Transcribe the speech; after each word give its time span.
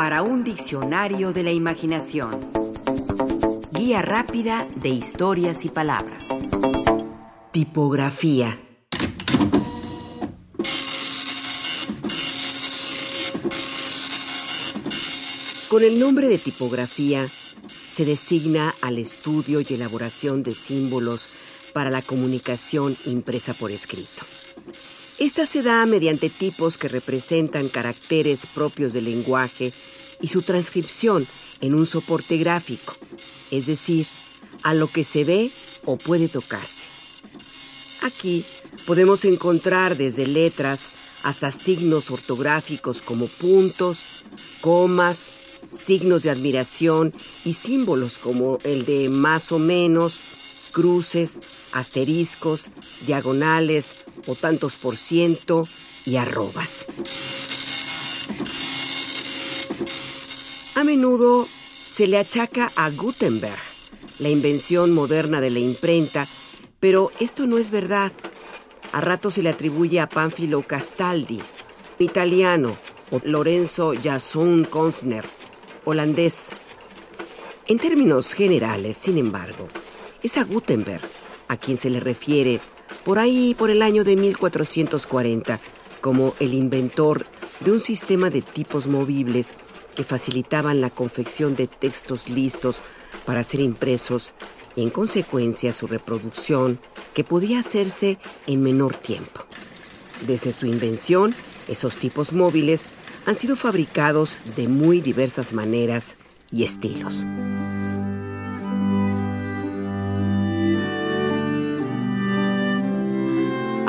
para 0.00 0.22
un 0.22 0.44
diccionario 0.44 1.34
de 1.34 1.42
la 1.42 1.52
imaginación. 1.52 2.40
Guía 3.70 4.00
rápida 4.00 4.66
de 4.76 4.88
historias 4.88 5.66
y 5.66 5.68
palabras. 5.68 6.26
Tipografía. 7.52 8.58
Con 15.68 15.84
el 15.84 16.00
nombre 16.00 16.28
de 16.28 16.38
tipografía 16.38 17.28
se 17.86 18.06
designa 18.06 18.74
al 18.80 18.96
estudio 18.96 19.60
y 19.60 19.74
elaboración 19.74 20.42
de 20.42 20.54
símbolos 20.54 21.28
para 21.74 21.90
la 21.90 22.00
comunicación 22.00 22.96
impresa 23.04 23.52
por 23.52 23.70
escrito. 23.70 24.24
Esta 25.20 25.44
se 25.44 25.62
da 25.62 25.84
mediante 25.84 26.30
tipos 26.30 26.78
que 26.78 26.88
representan 26.88 27.68
caracteres 27.68 28.46
propios 28.46 28.94
del 28.94 29.04
lenguaje 29.04 29.70
y 30.22 30.28
su 30.28 30.40
transcripción 30.40 31.26
en 31.60 31.74
un 31.74 31.86
soporte 31.86 32.38
gráfico, 32.38 32.96
es 33.50 33.66
decir, 33.66 34.06
a 34.62 34.72
lo 34.72 34.86
que 34.86 35.04
se 35.04 35.24
ve 35.24 35.50
o 35.84 35.98
puede 35.98 36.28
tocarse. 36.28 36.84
Aquí 38.00 38.46
podemos 38.86 39.26
encontrar 39.26 39.98
desde 39.98 40.26
letras 40.26 40.88
hasta 41.22 41.52
signos 41.52 42.10
ortográficos 42.10 43.02
como 43.02 43.26
puntos, 43.26 44.24
comas, 44.62 45.32
signos 45.66 46.22
de 46.22 46.30
admiración 46.30 47.12
y 47.44 47.52
símbolos 47.52 48.16
como 48.16 48.56
el 48.64 48.86
de 48.86 49.10
más 49.10 49.52
o 49.52 49.58
menos, 49.58 50.20
cruces, 50.70 51.40
asteriscos, 51.72 52.70
diagonales 53.06 53.94
o 54.26 54.34
tantos 54.34 54.74
por 54.74 54.96
ciento 54.96 55.66
y 56.06 56.16
arrobas. 56.16 56.86
A 60.74 60.84
menudo 60.84 61.46
se 61.86 62.06
le 62.06 62.18
achaca 62.18 62.72
a 62.76 62.90
Gutenberg 62.90 63.58
la 64.18 64.28
invención 64.28 64.92
moderna 64.92 65.40
de 65.40 65.50
la 65.50 65.58
imprenta, 65.58 66.28
pero 66.78 67.10
esto 67.20 67.46
no 67.46 67.58
es 67.58 67.70
verdad. 67.70 68.12
A 68.92 69.00
rato 69.00 69.30
se 69.30 69.42
le 69.42 69.48
atribuye 69.48 70.00
a 70.00 70.08
Panfilo 70.08 70.62
Castaldi, 70.62 71.40
italiano, 71.98 72.76
o 73.10 73.20
Lorenzo 73.24 73.92
Jason 74.02 74.64
Konsner, 74.64 75.24
holandés. 75.84 76.50
En 77.66 77.78
términos 77.78 78.34
generales, 78.34 78.96
sin 78.96 79.18
embargo, 79.18 79.68
es 80.22 80.36
a 80.36 80.44
Gutenberg 80.44 81.02
a 81.48 81.56
quien 81.56 81.76
se 81.76 81.90
le 81.90 82.00
refiere 82.00 82.60
por 83.04 83.18
ahí 83.18 83.54
por 83.58 83.70
el 83.70 83.82
año 83.82 84.04
de 84.04 84.16
1440 84.16 85.60
como 86.00 86.34
el 86.40 86.54
inventor 86.54 87.26
de 87.60 87.72
un 87.72 87.80
sistema 87.80 88.30
de 88.30 88.42
tipos 88.42 88.86
movibles 88.86 89.54
que 89.94 90.04
facilitaban 90.04 90.80
la 90.80 90.90
confección 90.90 91.56
de 91.56 91.66
textos 91.66 92.28
listos 92.28 92.82
para 93.26 93.44
ser 93.44 93.60
impresos 93.60 94.32
y 94.76 94.82
en 94.82 94.90
consecuencia 94.90 95.72
su 95.72 95.86
reproducción 95.86 96.78
que 97.12 97.24
podía 97.24 97.60
hacerse 97.60 98.18
en 98.46 98.62
menor 98.62 98.94
tiempo. 98.96 99.44
Desde 100.26 100.52
su 100.52 100.66
invención, 100.66 101.34
esos 101.68 101.96
tipos 101.96 102.32
móviles 102.32 102.88
han 103.26 103.34
sido 103.34 103.56
fabricados 103.56 104.38
de 104.56 104.68
muy 104.68 105.00
diversas 105.00 105.52
maneras 105.52 106.16
y 106.50 106.64
estilos. 106.64 107.24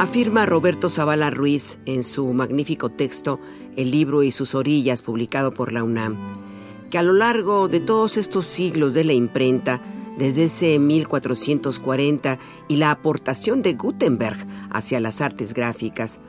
Afirma 0.01 0.47
Roberto 0.47 0.89
Zavala 0.89 1.29
Ruiz 1.29 1.77
en 1.85 2.03
su 2.03 2.33
magnífico 2.33 2.89
texto 2.89 3.39
El 3.75 3.91
libro 3.91 4.23
y 4.23 4.31
sus 4.31 4.55
orillas, 4.55 5.03
publicado 5.03 5.53
por 5.53 5.71
la 5.71 5.83
UNAM, 5.83 6.17
que 6.89 6.97
a 6.97 7.03
lo 7.03 7.13
largo 7.13 7.67
de 7.67 7.81
todos 7.81 8.17
estos 8.17 8.47
siglos 8.47 8.95
de 8.95 9.03
la 9.03 9.13
imprenta, 9.13 9.79
desde 10.17 10.45
ese 10.45 10.79
1440 10.79 12.39
y 12.67 12.77
la 12.77 12.89
aportación 12.89 13.61
de 13.61 13.75
Gutenberg 13.75 14.43
hacia 14.71 14.99
las 14.99 15.21
artes 15.21 15.53
gráficas, 15.53 16.19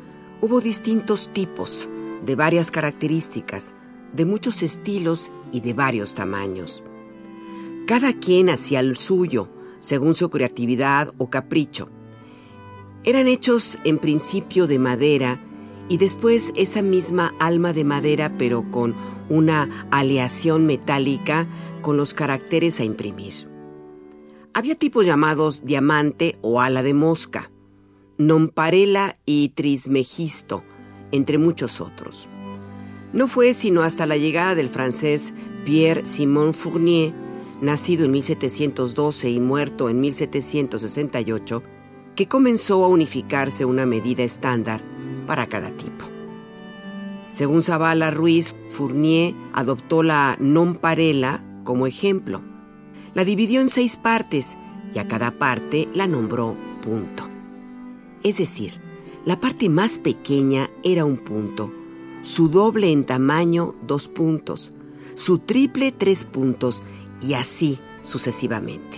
hubo 0.42 0.60
distintos 0.60 1.30
tipos, 1.32 1.88
de 2.26 2.36
varias 2.36 2.70
características, 2.70 3.72
de 4.12 4.26
muchos 4.26 4.62
estilos 4.62 5.32
y 5.50 5.60
de 5.60 5.72
varios 5.72 6.14
tamaños. 6.14 6.82
Cada 7.86 8.12
quien 8.12 8.50
hacía 8.50 8.80
el 8.80 8.98
suyo, 8.98 9.48
según 9.78 10.12
su 10.12 10.28
creatividad 10.28 11.14
o 11.16 11.30
capricho 11.30 11.88
eran 13.04 13.28
hechos 13.28 13.78
en 13.84 13.98
principio 13.98 14.66
de 14.66 14.78
madera 14.78 15.40
y 15.88 15.96
después 15.96 16.52
esa 16.56 16.82
misma 16.82 17.34
alma 17.38 17.72
de 17.72 17.84
madera 17.84 18.34
pero 18.38 18.70
con 18.70 18.94
una 19.28 19.86
aleación 19.90 20.66
metálica 20.66 21.46
con 21.82 21.96
los 21.96 22.14
caracteres 22.14 22.80
a 22.80 22.84
imprimir. 22.84 23.48
Había 24.54 24.74
tipos 24.74 25.06
llamados 25.06 25.64
diamante 25.64 26.38
o 26.42 26.60
ala 26.60 26.82
de 26.82 26.94
mosca, 26.94 27.50
nonparela 28.18 29.14
y 29.24 29.50
trismegisto, 29.50 30.62
entre 31.10 31.38
muchos 31.38 31.80
otros. 31.80 32.28
No 33.12 33.28
fue 33.28 33.54
sino 33.54 33.82
hasta 33.82 34.06
la 34.06 34.16
llegada 34.16 34.54
del 34.54 34.68
francés 34.68 35.34
Pierre 35.64 36.06
Simon 36.06 36.54
Fournier, 36.54 37.14
nacido 37.60 38.04
en 38.04 38.12
1712 38.12 39.30
y 39.30 39.40
muerto 39.40 39.88
en 39.88 40.00
1768, 40.00 41.62
que 42.16 42.28
comenzó 42.28 42.84
a 42.84 42.88
unificarse 42.88 43.64
una 43.64 43.86
medida 43.86 44.22
estándar 44.22 44.82
para 45.26 45.46
cada 45.46 45.70
tipo. 45.70 46.06
Según 47.28 47.62
Zavala 47.62 48.10
Ruiz, 48.10 48.54
Fournier 48.68 49.34
adoptó 49.54 50.02
la 50.02 50.36
nonparela 50.38 51.42
como 51.64 51.86
ejemplo. 51.86 52.42
La 53.14 53.24
dividió 53.24 53.60
en 53.60 53.70
seis 53.70 53.96
partes 53.96 54.58
y 54.94 54.98
a 54.98 55.08
cada 55.08 55.30
parte 55.38 55.88
la 55.94 56.06
nombró 56.06 56.56
punto. 56.82 57.28
Es 58.22 58.38
decir, 58.38 58.72
la 59.24 59.40
parte 59.40 59.68
más 59.68 59.98
pequeña 59.98 60.68
era 60.82 61.04
un 61.04 61.16
punto, 61.16 61.72
su 62.22 62.48
doble 62.48 62.92
en 62.92 63.04
tamaño 63.04 63.74
dos 63.86 64.08
puntos, 64.08 64.72
su 65.14 65.38
triple 65.38 65.92
tres 65.92 66.24
puntos 66.24 66.82
y 67.22 67.34
así 67.34 67.78
sucesivamente. 68.02 68.91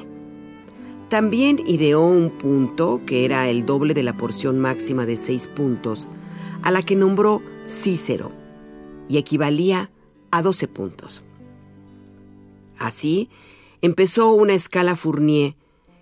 También 1.14 1.60
ideó 1.64 2.04
un 2.04 2.28
punto, 2.28 3.02
que 3.06 3.24
era 3.24 3.48
el 3.48 3.64
doble 3.66 3.94
de 3.94 4.02
la 4.02 4.16
porción 4.16 4.58
máxima 4.58 5.06
de 5.06 5.16
seis 5.16 5.46
puntos, 5.46 6.08
a 6.64 6.72
la 6.72 6.82
que 6.82 6.96
nombró 6.96 7.40
Cícero, 7.68 8.32
y 9.08 9.18
equivalía 9.18 9.92
a 10.32 10.42
12 10.42 10.66
puntos. 10.66 11.22
Así, 12.76 13.30
empezó 13.80 14.32
una 14.32 14.54
escala 14.54 14.96
Fournier 14.96 15.54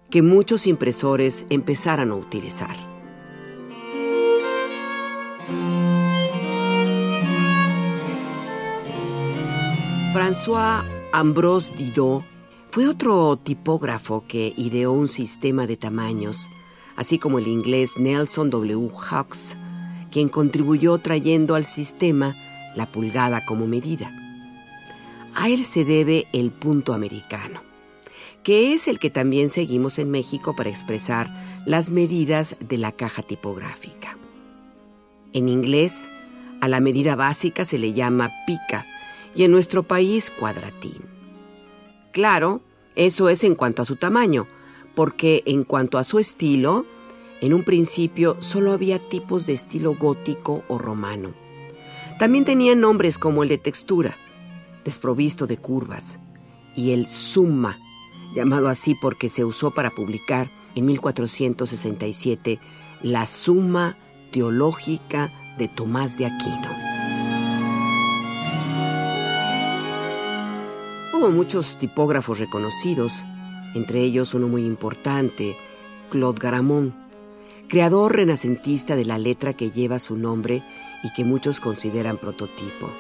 que 0.09 0.23
muchos 0.23 0.67
impresores 0.67 1.45
empezaron 1.51 2.11
a 2.11 2.15
utilizar. 2.15 2.79
François 10.15 10.85
Ambrose 11.13 11.71
Didot 11.77 12.32
fue 12.73 12.89
otro 12.89 13.37
tipógrafo 13.37 14.25
que 14.27 14.55
ideó 14.57 14.93
un 14.93 15.07
sistema 15.07 15.67
de 15.67 15.77
tamaños, 15.77 16.49
así 16.97 17.19
como 17.19 17.39
el 17.39 17.47
inglés 17.47 17.99
Nelson 17.99 18.49
W. 18.49 18.89
Hawkes, 18.99 19.59
quien 20.11 20.31
contribuyó 20.31 20.97
trayendo 20.97 21.55
al 21.55 21.67
sistema 21.67 22.35
la 22.75 22.91
pulgada 22.91 23.45
como 23.45 23.67
medida. 23.67 24.11
A 25.35 25.51
él 25.51 25.67
se 25.67 25.85
debe 25.85 26.29
el 26.33 26.51
punto 26.51 26.95
americano, 26.95 27.61
que 28.43 28.73
es 28.73 28.89
el 28.89 28.99
que 28.99 29.11
también 29.11 29.51
seguimos 29.51 29.99
en 29.99 30.11
México 30.11 30.57
para 30.57 30.71
expresar 30.71 31.31
las 31.67 31.91
medidas 31.91 32.57
de 32.59 32.79
la 32.79 32.93
caja 32.93 33.21
tipográfica. 33.21 34.17
En 35.35 35.51
inglés, 35.51 36.09
a 36.63 36.69
la 36.69 36.81
medida 36.81 37.17
básica 37.17 37.67
se 37.67 37.79
le 37.79 37.93
llama 37.93 38.31
pica 38.47 38.87
y 39.35 39.45
en 39.45 39.53
nuestro 39.53 39.83
país 39.83 40.31
cuadratín. 40.31 41.12
Claro, 42.13 42.61
eso 42.95 43.29
es 43.29 43.43
en 43.43 43.55
cuanto 43.55 43.83
a 43.83 43.87
su 43.87 43.97
tamaño, 43.97 44.47
porque 44.95 45.43
en 45.47 45.65
cuanto 45.65 45.99
a 45.99 46.05
su 46.05 46.19
estilo, 46.19 46.85
en 47.41 47.55
un 47.55 47.65
principio 47.65 48.37
solo 48.41 48.73
había 48.73 48.99
tipos 49.09 49.47
de 49.47 49.55
estilo 49.55 49.95
gótico 49.95 50.63
o 50.69 50.79
romano. 50.79 51.33
También 52.19 52.45
tenían 52.45 52.81
nombres 52.81 53.19
como 53.19 53.43
el 53.43 53.49
de 53.49 53.59
textura, 53.59 54.17
desprovisto 54.85 55.47
de 55.47 55.57
curvas, 55.57 56.21
y 56.77 56.93
el 56.93 57.07
summa, 57.07 57.79
llamado 58.35 58.69
así 58.69 58.95
porque 58.95 59.29
se 59.29 59.45
usó 59.45 59.71
para 59.71 59.91
publicar 59.91 60.51
en 60.75 60.87
1467 60.87 62.61
la 63.03 63.27
Suma 63.27 63.97
Teológica 64.33 65.31
de 65.59 65.69
Tomás 65.69 66.19
de 66.19 66.27
Aquino. 66.27 66.92
Hubo 71.23 71.31
muchos 71.31 71.77
tipógrafos 71.79 72.41
reconocidos, 72.41 73.23
entre 73.77 74.01
ellos 74.01 74.35
uno 74.35 74.49
muy 74.49 74.67
importante, 74.67 75.57
Claude 76.11 76.41
Garamond, 76.41 76.93
creador 77.69 78.17
renacentista 78.17 78.97
de 78.97 79.05
la 79.05 79.19
letra 79.19 79.53
que 79.53 79.71
lleva 79.71 80.01
su 80.01 80.17
nombre 80.17 80.65
y 81.05 81.13
que 81.15 81.25
muchos 81.25 81.61
consideran 81.61 82.17
prototipo. 82.17 82.91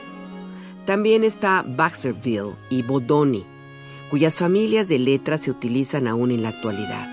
También 0.86 1.24
está 1.24 1.64
Baxterville 1.66 2.54
y 2.70 2.82
Bodoni, 2.82 3.44
cuyas 4.08 4.36
familias 4.36 4.86
de 4.86 5.00
letras 5.00 5.40
se 5.40 5.50
utilizan 5.50 6.06
aún 6.06 6.30
en 6.30 6.44
la 6.44 6.50
actualidad. 6.50 7.08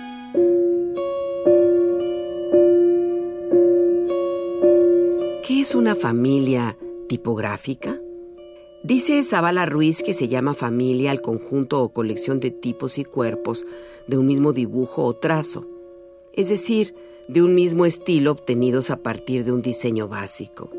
¿Qué 5.43 5.61
es 5.61 5.73
una 5.73 5.95
familia 5.95 6.77
tipográfica? 7.07 7.99
Dice 8.83 9.21
Zavala 9.25 9.65
Ruiz 9.65 10.01
que 10.01 10.13
se 10.13 10.29
llama 10.29 10.53
familia 10.53 11.11
al 11.11 11.21
conjunto 11.21 11.83
o 11.83 11.89
colección 11.89 12.39
de 12.39 12.49
tipos 12.49 12.97
y 12.97 13.03
cuerpos 13.03 13.65
de 14.07 14.17
un 14.17 14.25
mismo 14.25 14.53
dibujo 14.53 15.03
o 15.03 15.13
trazo, 15.13 15.67
es 16.31 16.47
decir, 16.47 16.95
de 17.27 17.43
un 17.43 17.55
mismo 17.55 17.85
estilo 17.85 18.31
obtenidos 18.31 18.89
a 18.89 18.97
partir 18.97 19.43
de 19.43 19.51
un 19.51 19.61
diseño 19.61 20.07
básico. 20.07 20.69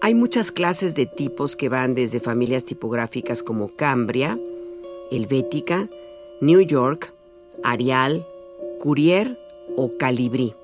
Hay 0.00 0.16
muchas 0.16 0.50
clases 0.50 0.96
de 0.96 1.06
tipos 1.06 1.54
que 1.54 1.68
van 1.68 1.94
desde 1.94 2.18
familias 2.18 2.64
tipográficas 2.64 3.44
como 3.44 3.74
Cambria, 3.76 4.38
Helvética, 5.12 5.88
New 6.40 6.60
York, 6.60 7.14
Arial, 7.62 8.26
Courier 8.80 9.38
o 9.76 9.96
Calibri. 9.96 10.54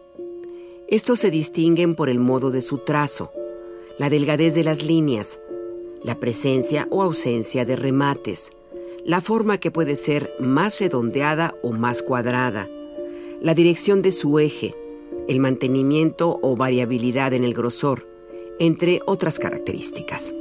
Estos 0.89 1.21
se 1.21 1.31
distinguen 1.31 1.95
por 1.95 2.11
el 2.11 2.19
modo 2.19 2.51
de 2.51 2.63
su 2.63 2.79
trazo, 2.79 3.31
la 3.97 4.11
delgadez 4.11 4.57
de 4.57 4.65
las 4.65 4.83
líneas, 4.83 5.39
la 6.05 6.19
presencia 6.19 6.87
o 6.91 7.03
ausencia 7.03 7.65
de 7.65 7.77
remates, 7.77 8.53
la 9.05 9.21
forma 9.21 9.59
que 9.59 9.71
puede 9.71 9.97
ser 9.97 10.33
más 10.39 10.79
redondeada 10.79 11.55
o 11.63 11.73
más 11.73 12.03
cuadrada, 12.03 12.69
la 13.41 13.55
dirección 13.55 14.03
de 14.03 14.13
su 14.13 14.39
eje, 14.39 14.75
el 15.29 15.41
mantenimiento 15.41 16.39
o 16.43 16.57
variabilidad 16.57 17.33
en 17.33 17.45
el 17.45 17.55
grosor, 17.55 18.09
entre 18.59 19.01
otras 19.07 19.39
características. 19.39 20.35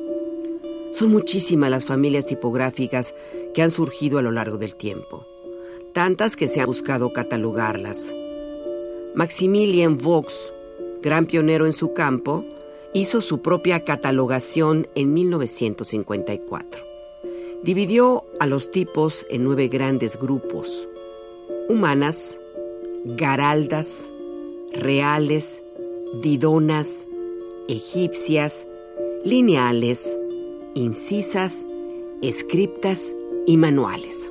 Son 0.92 1.10
muchísimas 1.10 1.72
las 1.72 1.86
familias 1.86 2.26
tipográficas 2.26 3.16
que 3.54 3.62
han 3.62 3.72
surgido 3.72 4.20
a 4.20 4.22
lo 4.22 4.32
largo 4.32 4.58
del 4.58 4.76
tiempo, 4.76 5.26
tantas 5.94 6.36
que 6.36 6.48
se 6.48 6.62
ha 6.62 6.66
buscado 6.66 7.14
catalogarlas. 7.14 8.14
Maximilian 9.16 9.98
Vaux, 9.98 10.54
gran 11.02 11.26
pionero 11.26 11.66
en 11.66 11.74
su 11.74 11.94
campo, 11.94 12.46
hizo 12.94 13.22
su 13.22 13.42
propia 13.42 13.84
catalogación 13.84 14.88
en 14.96 15.14
1954. 15.14 16.84
Dividió 17.64 18.26
a 18.40 18.48
los 18.48 18.72
tipos 18.72 19.26
en 19.30 19.44
nueve 19.44 19.68
grandes 19.68 20.18
grupos, 20.18 20.88
humanas, 21.70 22.40
garaldas, 23.06 24.12
reales, 24.74 25.64
didonas, 26.22 27.08
egipcias, 27.68 28.68
lineales, 29.24 30.18
incisas, 30.74 31.66
escriptas 32.22 33.14
y 33.46 33.58
manuales. 33.58 34.31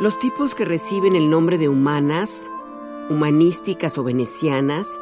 Los 0.00 0.20
tipos 0.20 0.54
que 0.54 0.64
reciben 0.64 1.16
el 1.16 1.28
nombre 1.28 1.58
de 1.58 1.68
humanas, 1.68 2.48
humanísticas 3.10 3.98
o 3.98 4.04
venecianas 4.04 4.96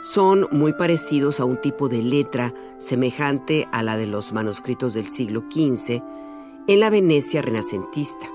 son 0.00 0.48
muy 0.50 0.72
parecidos 0.72 1.38
a 1.38 1.44
un 1.44 1.60
tipo 1.60 1.88
de 1.88 2.02
letra 2.02 2.52
semejante 2.76 3.68
a 3.70 3.84
la 3.84 3.96
de 3.96 4.08
los 4.08 4.32
manuscritos 4.32 4.92
del 4.94 5.06
siglo 5.06 5.44
XV 5.52 6.02
en 6.66 6.80
la 6.80 6.90
Venecia 6.90 7.42
renacentista. 7.42 8.28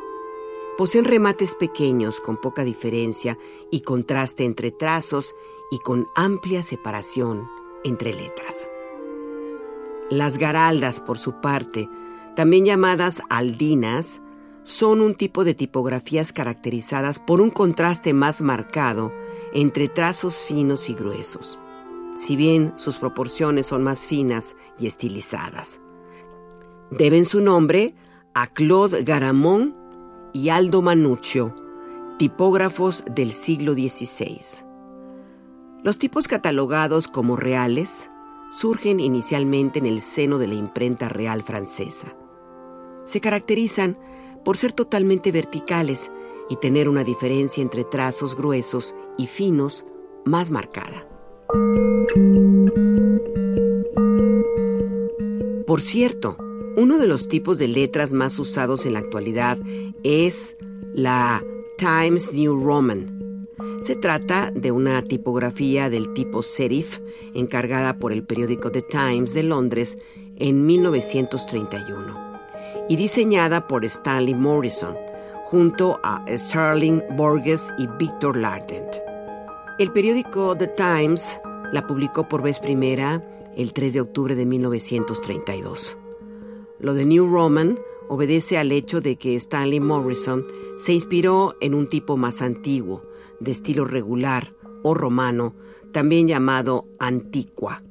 Poseen 0.78 1.04
remates 1.04 1.54
pequeños 1.54 2.22
con 2.22 2.38
poca 2.38 2.64
diferencia 2.64 3.38
y 3.70 3.82
contraste 3.82 4.46
entre 4.46 4.72
trazos 4.72 5.36
y 5.70 5.80
con 5.80 6.08
amplia 6.16 6.64
separación 6.64 7.46
entre 7.84 8.14
letras. 8.14 8.70
Las 10.10 10.38
garaldas, 10.38 11.02
por 11.02 11.18
su 11.18 11.42
parte, 11.42 11.90
también 12.38 12.64
llamadas 12.64 13.22
aldinas, 13.30 14.22
son 14.66 15.00
un 15.00 15.14
tipo 15.14 15.44
de 15.44 15.54
tipografías 15.54 16.34
caracterizadas 16.34 17.20
por 17.20 17.40
un 17.40 17.52
contraste 17.52 18.14
más 18.14 18.42
marcado 18.42 19.14
entre 19.54 19.88
trazos 19.88 20.38
finos 20.38 20.90
y 20.90 20.96
gruesos, 20.96 21.60
si 22.16 22.36
bien 22.36 22.74
sus 22.76 22.98
proporciones 22.98 23.68
son 23.68 23.84
más 23.84 24.08
finas 24.08 24.58
y 24.80 24.88
estilizadas. 24.88 25.82
Deben 26.90 27.26
su 27.26 27.42
nombre 27.42 27.94
a 28.34 28.48
Claude 28.48 29.04
Garamond 29.04 29.76
y 30.34 30.50
Aldo 30.50 30.82
Manuccio, 30.82 31.56
tipógrafos 32.18 33.04
del 33.06 33.34
siglo 33.34 33.74
XVI. 33.74 34.66
Los 35.84 36.00
tipos 36.00 36.28
catalogados 36.28 37.08
como 37.08 37.36
reales 37.36 38.10
surgen 38.50 39.00
inicialmente 39.00 39.78
en 39.78 39.86
el 39.86 40.02
seno 40.02 40.40
de 40.40 40.48
la 40.48 40.56
imprenta 40.56 41.08
real 41.08 41.44
francesa. 41.44 42.16
Se 43.04 43.22
caracterizan 43.22 43.96
por 44.46 44.56
ser 44.56 44.72
totalmente 44.72 45.34
verticales 45.34 46.12
y 46.50 46.56
tener 46.58 46.88
una 46.88 47.04
diferencia 47.04 47.62
entre 47.62 47.84
trazos 47.84 48.38
gruesos 48.38 48.96
y 49.18 49.28
finos 49.28 49.86
más 50.24 50.52
marcada. 50.52 51.10
Por 55.66 55.82
cierto, 55.82 56.38
uno 56.78 57.00
de 57.00 57.08
los 57.08 57.28
tipos 57.28 57.58
de 57.58 57.68
letras 57.68 58.14
más 58.14 58.38
usados 58.38 58.86
en 58.86 58.94
la 58.94 59.00
actualidad 59.00 59.58
es 60.04 60.56
la 60.94 61.44
Times 61.78 62.32
New 62.32 62.64
Roman. 62.64 63.48
Se 63.80 63.96
trata 63.96 64.52
de 64.52 64.72
una 64.72 65.02
tipografía 65.02 65.90
del 65.90 66.14
tipo 66.14 66.44
serif 66.44 67.00
encargada 67.34 67.98
por 67.98 68.14
el 68.14 68.24
periódico 68.24 68.72
The 68.72 68.84
Times 68.84 69.34
de 69.34 69.44
Londres 69.44 69.98
en 70.38 70.66
1931 70.66 72.25
y 72.90 72.96
diseñada 72.96 73.68
por 73.68 73.86
Stanley 73.86 74.36
Morrison 74.36 74.96
junto 75.44 76.00
a 76.04 76.24
Sterling 76.28 77.02
Borges 77.16 77.72
y 77.78 77.88
Victor 78.00 78.36
Lardent. 78.36 78.96
El 79.78 79.92
periódico 79.92 80.56
The 80.58 80.68
Times 80.68 81.40
la 81.72 81.86
publicó 81.86 82.28
por 82.28 82.42
vez 82.42 82.60
primera 82.60 83.24
el 83.56 83.74
3 83.74 83.94
de 83.94 84.02
octubre 84.02 84.36
de 84.36 84.46
1932. 84.46 85.98
Lo 86.80 86.94
de 86.94 87.06
New 87.06 87.32
Roman 87.32 87.80
obedece 88.10 88.58
al 88.58 88.72
hecho 88.72 89.02
de 89.02 89.18
que 89.18 89.36
Stanley 89.36 89.80
Morrison 89.80 90.46
se 90.78 90.94
inspiró 90.94 91.56
en 91.62 91.74
un 91.74 91.88
tipo 91.88 92.18
más 92.18 92.42
antiguo, 92.42 93.04
de 93.40 93.52
estilo 93.52 93.86
regular 93.86 94.54
o 94.84 94.94
romano, 94.94 95.56
también 95.92 96.28
llamado 96.28 96.86
antiqua, 97.00 97.84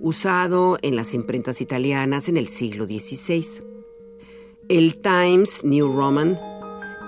usado 0.00 0.78
en 0.82 0.96
las 0.96 1.14
imprentas 1.14 1.60
italianas 1.60 2.28
en 2.28 2.36
el 2.36 2.48
siglo 2.48 2.86
XVI. 2.86 3.71
El 4.68 5.00
Times 5.00 5.64
New 5.64 5.92
Roman 5.92 6.38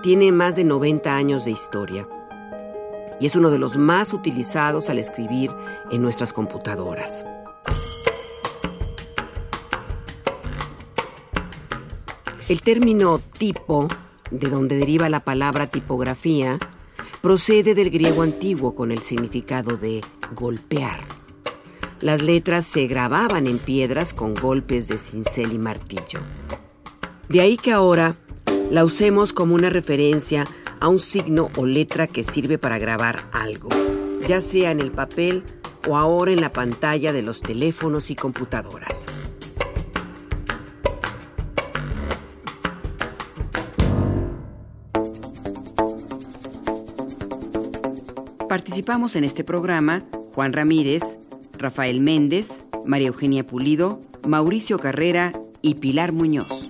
tiene 0.02 0.32
más 0.32 0.56
de 0.56 0.64
90 0.64 1.16
años 1.16 1.44
de 1.44 1.52
historia 1.52 2.08
y 3.20 3.26
es 3.26 3.36
uno 3.36 3.50
de 3.50 3.58
los 3.58 3.76
más 3.76 4.12
utilizados 4.12 4.90
al 4.90 4.98
escribir 4.98 5.52
en 5.92 6.02
nuestras 6.02 6.32
computadoras. 6.32 7.24
El 12.48 12.60
término 12.60 13.20
tipo, 13.38 13.88
de 14.32 14.48
donde 14.48 14.76
deriva 14.76 15.08
la 15.08 15.20
palabra 15.20 15.68
tipografía, 15.68 16.58
procede 17.22 17.74
del 17.74 17.90
griego 17.90 18.22
antiguo 18.22 18.74
con 18.74 18.90
el 18.90 19.02
significado 19.02 19.76
de 19.76 20.02
golpear. 20.34 21.04
Las 22.00 22.20
letras 22.20 22.66
se 22.66 22.88
grababan 22.88 23.46
en 23.46 23.58
piedras 23.58 24.12
con 24.12 24.34
golpes 24.34 24.88
de 24.88 24.98
cincel 24.98 25.52
y 25.52 25.58
martillo. 25.58 26.18
De 27.28 27.40
ahí 27.40 27.56
que 27.56 27.72
ahora 27.72 28.16
la 28.70 28.84
usemos 28.84 29.32
como 29.32 29.54
una 29.54 29.70
referencia 29.70 30.46
a 30.80 30.88
un 30.88 30.98
signo 30.98 31.50
o 31.56 31.66
letra 31.66 32.06
que 32.06 32.24
sirve 32.24 32.58
para 32.58 32.78
grabar 32.78 33.28
algo, 33.32 33.70
ya 34.26 34.40
sea 34.40 34.70
en 34.70 34.80
el 34.80 34.92
papel 34.92 35.42
o 35.88 35.96
ahora 35.96 36.32
en 36.32 36.40
la 36.40 36.52
pantalla 36.52 37.12
de 37.12 37.22
los 37.22 37.40
teléfonos 37.40 38.10
y 38.10 38.16
computadoras. 38.16 39.06
Participamos 48.48 49.16
en 49.16 49.24
este 49.24 49.42
programa 49.42 50.04
Juan 50.34 50.52
Ramírez, 50.52 51.18
Rafael 51.58 52.00
Méndez, 52.00 52.64
María 52.84 53.08
Eugenia 53.08 53.44
Pulido, 53.44 54.00
Mauricio 54.26 54.78
Carrera 54.78 55.32
y 55.60 55.76
Pilar 55.76 56.12
Muñoz. 56.12 56.63